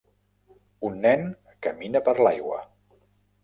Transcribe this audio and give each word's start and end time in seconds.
Un 0.89 0.97
nen 1.03 1.29
camina 1.67 2.05
per 2.11 2.19
l'aigua. 2.23 2.61